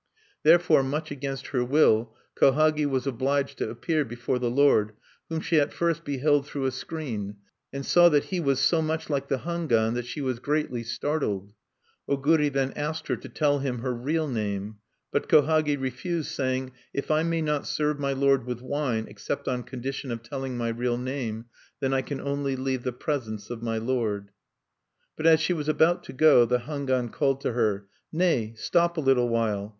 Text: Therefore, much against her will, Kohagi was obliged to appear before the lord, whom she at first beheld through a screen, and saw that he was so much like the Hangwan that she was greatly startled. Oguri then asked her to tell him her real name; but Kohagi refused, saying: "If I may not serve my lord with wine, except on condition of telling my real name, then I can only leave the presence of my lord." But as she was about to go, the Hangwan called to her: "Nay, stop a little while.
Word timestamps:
Therefore, 0.41 0.81
much 0.81 1.11
against 1.11 1.45
her 1.49 1.63
will, 1.63 2.15
Kohagi 2.33 2.87
was 2.87 3.05
obliged 3.05 3.59
to 3.59 3.69
appear 3.69 4.03
before 4.03 4.39
the 4.39 4.49
lord, 4.49 4.93
whom 5.29 5.41
she 5.41 5.59
at 5.59 5.71
first 5.71 6.03
beheld 6.03 6.47
through 6.47 6.65
a 6.65 6.71
screen, 6.71 7.35
and 7.71 7.85
saw 7.85 8.09
that 8.09 8.23
he 8.33 8.39
was 8.39 8.59
so 8.59 8.81
much 8.81 9.11
like 9.11 9.27
the 9.27 9.41
Hangwan 9.45 9.93
that 9.93 10.07
she 10.07 10.19
was 10.19 10.39
greatly 10.39 10.81
startled. 10.81 11.53
Oguri 12.09 12.51
then 12.51 12.73
asked 12.75 13.09
her 13.09 13.15
to 13.17 13.29
tell 13.29 13.59
him 13.59 13.83
her 13.83 13.93
real 13.93 14.27
name; 14.27 14.77
but 15.11 15.29
Kohagi 15.29 15.75
refused, 15.79 16.31
saying: 16.31 16.71
"If 16.95 17.11
I 17.11 17.21
may 17.21 17.43
not 17.43 17.67
serve 17.67 17.99
my 17.99 18.13
lord 18.13 18.47
with 18.47 18.59
wine, 18.63 19.05
except 19.07 19.47
on 19.47 19.61
condition 19.61 20.09
of 20.09 20.23
telling 20.23 20.57
my 20.57 20.69
real 20.69 20.97
name, 20.97 21.45
then 21.79 21.93
I 21.93 22.01
can 22.01 22.19
only 22.19 22.55
leave 22.55 22.81
the 22.81 22.91
presence 22.91 23.51
of 23.51 23.61
my 23.61 23.77
lord." 23.77 24.31
But 25.15 25.27
as 25.27 25.39
she 25.39 25.53
was 25.53 25.69
about 25.69 26.03
to 26.05 26.13
go, 26.13 26.45
the 26.45 26.61
Hangwan 26.61 27.11
called 27.11 27.39
to 27.41 27.51
her: 27.53 27.85
"Nay, 28.11 28.55
stop 28.57 28.97
a 28.97 28.99
little 28.99 29.29
while. 29.29 29.69